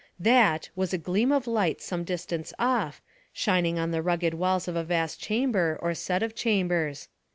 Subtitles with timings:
[0.19, 3.03] "That" was a gleam of light some distance off,
[3.33, 7.07] shining on the rugged walls of a vast chamber or set of chambers.